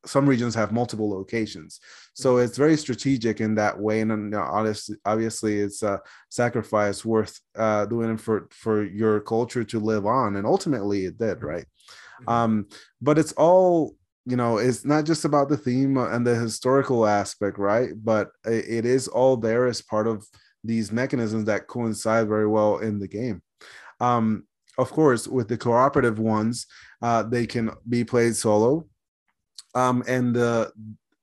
[0.06, 1.80] some regions have multiple locations.
[2.14, 2.44] So mm-hmm.
[2.44, 4.00] it's very strategic in that way.
[4.00, 10.06] And honestly, obviously it's a sacrifice worth uh, doing for for your culture to live
[10.06, 10.36] on.
[10.36, 11.66] And ultimately it did right?
[12.22, 12.28] Mm-hmm.
[12.28, 12.68] um,
[13.00, 13.96] but it's all
[14.26, 17.90] you know it's not just about the theme and the historical aspect right?
[17.94, 20.26] But it is all there as part of
[20.62, 23.42] these mechanisms that coincide very well in the game.
[24.00, 24.44] Um,
[24.78, 26.66] of course with the cooperative ones
[27.02, 28.86] uh, they can be played solo
[29.74, 30.68] um, and uh,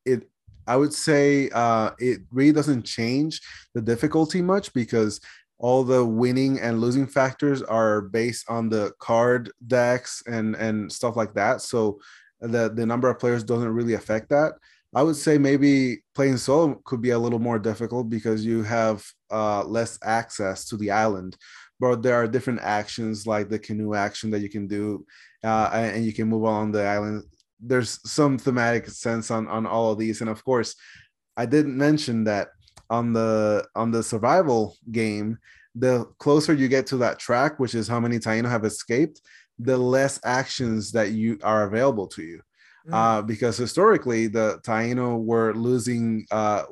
[0.05, 0.29] it
[0.67, 3.41] I would say uh, it really doesn't change
[3.73, 5.21] the difficulty much because
[5.59, 11.15] all the winning and losing factors are based on the card decks and and stuff
[11.15, 11.61] like that.
[11.61, 11.99] So
[12.41, 14.53] the the number of players doesn't really affect that.
[14.95, 19.05] I would say maybe playing solo could be a little more difficult because you have
[19.31, 21.37] uh, less access to the island.
[21.79, 25.05] But there are different actions like the canoe action that you can do,
[25.43, 27.23] uh, and you can move on the island
[27.59, 30.75] there's some thematic sense on on all of these and of course
[31.35, 32.49] i didn't mention that
[32.89, 35.37] on the on the survival game
[35.75, 39.21] the closer you get to that track which is how many taino have escaped
[39.59, 42.41] the less actions that you are available to you
[42.87, 42.93] mm.
[42.93, 46.63] uh, because historically the taino were losing uh,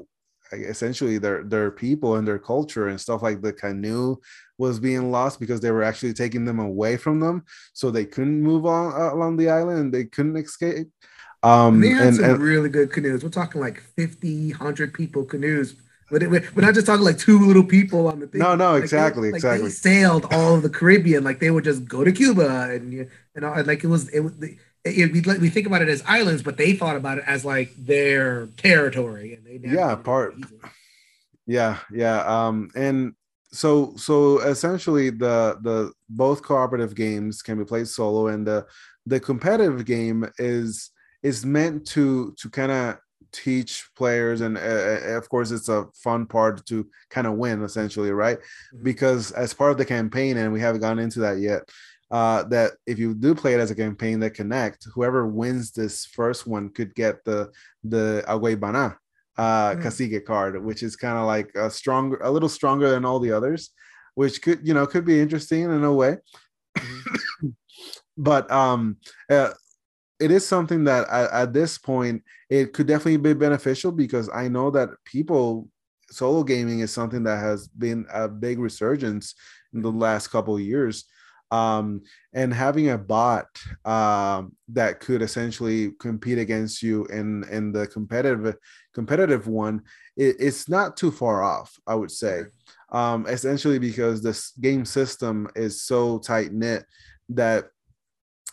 [0.52, 4.18] essentially their their people and their culture and stuff like the canoe
[4.58, 7.44] was being lost because they were actually taking them away from them,
[7.74, 10.88] so they couldn't move on uh, along the island and they couldn't escape.
[11.44, 13.24] Um, they had and, some and, really good canoes.
[13.24, 15.76] We're talking like 50, 100 people canoes.
[16.10, 18.40] But it, we're not just talking like two little people on the thing.
[18.40, 19.68] No, no, like exactly, they, exactly.
[19.68, 23.46] They sailed all of the Caribbean, like they would just go to Cuba and and,
[23.46, 26.44] all, and like it was it, it, it, we we think about it as islands,
[26.44, 30.36] but they thought about it as like their territory, and they yeah part.
[31.48, 33.14] Yeah, yeah, um, and
[33.56, 38.66] so so essentially the the both cooperative games can be played solo and the
[39.06, 40.92] the competitive game is
[41.24, 42.98] is meant to to kind of
[43.32, 47.64] teach players and uh, uh, of course it's a fun part to kind of win
[47.64, 48.84] essentially right mm-hmm.
[48.84, 51.62] because as part of the campaign and we haven't gone into that yet
[52.12, 56.06] uh, that if you do play it as a campaign that connect whoever wins this
[56.06, 57.52] first one could get the
[57.84, 58.96] the Agüeybaná,
[59.38, 59.82] uh mm.
[59.82, 63.32] cacique card which is kind of like a stronger a little stronger than all the
[63.32, 63.72] others
[64.14, 66.18] which could you know could be interesting in a way
[66.78, 67.48] mm-hmm.
[68.18, 68.98] but um
[69.30, 69.50] uh,
[70.20, 74.48] it is something that at, at, this point it could definitely be beneficial because i
[74.48, 75.68] know that people
[76.12, 79.36] solo gaming is something that has been a big resurgence
[79.74, 81.06] in the last couple of years
[81.52, 82.02] um,
[82.34, 83.48] and having a bot
[83.86, 88.56] um, that could essentially compete against you in in the competitive
[88.94, 89.82] competitive one
[90.18, 92.44] it, it's not too far off i would say
[92.92, 96.86] um, essentially because this game system is so tight knit
[97.30, 97.66] that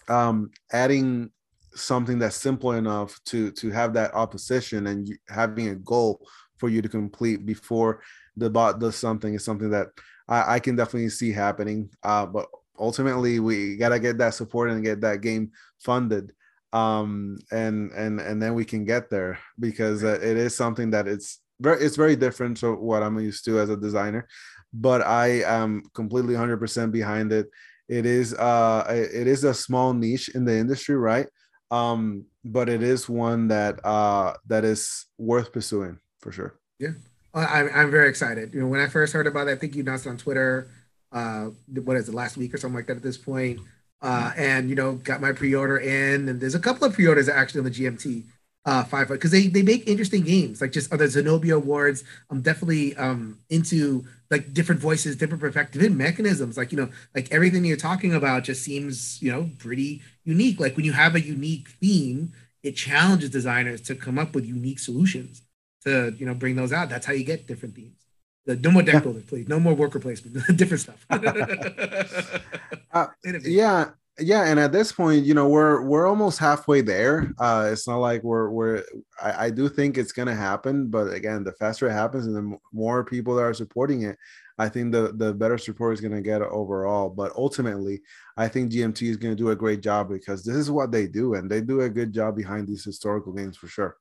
[0.09, 1.30] um, adding
[1.74, 6.26] something that's simple enough to to have that opposition and you, having a goal
[6.59, 8.03] for you to complete before
[8.36, 9.88] the bot does something is something that
[10.28, 11.90] I, I can definitely see happening.
[12.03, 12.47] Uh, but
[12.78, 15.50] ultimately we got to get that support and get that game
[15.80, 16.32] funded
[16.72, 21.06] um and and and then we can get there because uh, it is something that
[21.06, 24.26] it's very it's very different to what i'm used to as a designer
[24.72, 27.50] but i am completely 100% behind it.
[27.88, 31.26] It is uh it is a small niche in the industry right?
[31.70, 36.58] Um but it is one that uh that is worth pursuing for sure.
[36.78, 36.92] Yeah.
[37.34, 38.54] I'm, I'm very excited.
[38.54, 40.70] You know when i first heard about it i think you announced on twitter
[41.12, 41.50] uh,
[41.84, 43.60] what is it, last week or something like that at this point.
[44.00, 47.60] Uh, and you know, got my pre-order in, and there's a couple of pre-orders actually
[47.60, 48.24] on the GMT
[48.64, 52.02] uh, five because they they make interesting games like just other Zenobia awards.
[52.30, 56.56] I'm definitely um into like different voices, different perspectives, and mechanisms.
[56.56, 60.58] Like you know, like everything you're talking about just seems you know pretty unique.
[60.60, 62.32] Like when you have a unique theme,
[62.64, 65.42] it challenges designers to come up with unique solutions
[65.84, 66.88] to you know bring those out.
[66.88, 68.01] That's how you get different themes.
[68.45, 69.49] The, no more deck builder, please.
[69.49, 70.36] No more worker placement.
[70.57, 71.07] Different stuff.
[72.93, 73.07] uh,
[73.45, 77.88] yeah, yeah and at this point you know we're we're almost halfway there uh it's
[77.88, 78.84] not like we're we're
[79.20, 82.59] I, I do think it's gonna happen but again the faster it happens and the
[82.72, 84.18] more people that are supporting it
[84.59, 88.03] i think the the better support is gonna get overall but ultimately
[88.36, 91.34] i think gmt is gonna do a great job because this is what they do
[91.34, 93.97] and they do a good job behind these historical games for sure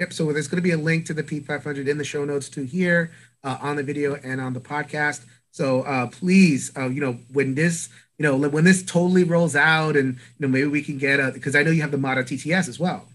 [0.00, 0.14] Yep.
[0.14, 2.64] So there's going to be a link to the P500 in the show notes to
[2.64, 3.12] here
[3.44, 5.26] uh, on the video and on the podcast.
[5.50, 9.96] So uh, please, uh, you know, when this you know, when this totally rolls out
[9.96, 12.20] and, you know, maybe we can get a, because I know you have the Mata
[12.20, 13.08] TTS as well.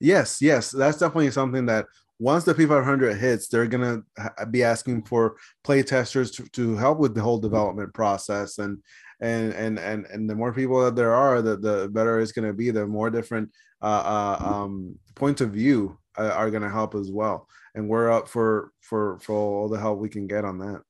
[0.00, 0.70] Yes, yes.
[0.70, 1.84] That's definitely something that
[2.18, 6.98] once the P500 hits, they're going to be asking for play testers to, to help
[6.98, 8.56] with the whole development process.
[8.56, 8.78] And,
[9.20, 12.48] and, and, and, and the more people that there are, the, the better it's going
[12.48, 12.70] to be.
[12.70, 13.50] The more different
[13.82, 17.48] uh, uh, um, points of view uh, are going to help as well.
[17.74, 20.82] And we're up for, for, for all the help we can get on that.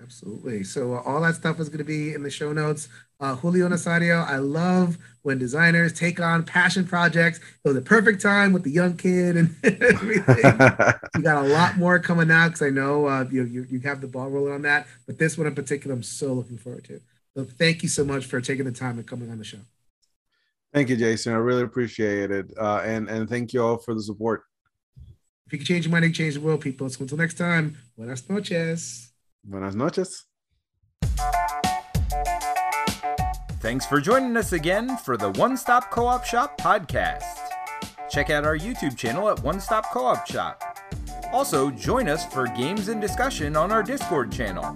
[0.00, 0.62] Absolutely.
[0.62, 2.88] So uh, all that stuff is going to be in the show notes.
[3.18, 7.38] Uh, Julio Nazario, I love when designers take on passion projects.
[7.38, 10.36] It was a perfect time with the young kid and everything.
[11.16, 14.00] you got a lot more coming out because I know uh, you, you, you have
[14.00, 14.86] the ball rolling on that.
[15.06, 17.00] But this one in particular, I'm so looking forward to.
[17.38, 19.58] So thank you so much for taking the time and coming on the show.
[20.74, 21.34] Thank you, Jason.
[21.34, 22.52] I really appreciate it.
[22.60, 24.42] Uh, and, and thank you all for the support.
[25.46, 26.88] If you can change your mind, you change the world, people.
[26.88, 29.12] So until next time, buenas noches.
[29.44, 30.24] Buenas noches.
[33.60, 37.22] Thanks for joining us again for the One Stop Co op Shop podcast.
[38.10, 40.60] Check out our YouTube channel at One Stop Co op Shop.
[41.32, 44.74] Also, join us for games and discussion on our Discord channel.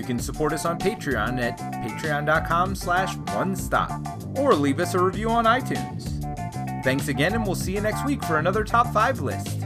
[0.00, 4.00] You can support us on Patreon at patreon.com slash one stop
[4.38, 6.24] or leave us a review on iTunes.
[6.82, 9.59] Thanks again, and we'll see you next week for another top five list.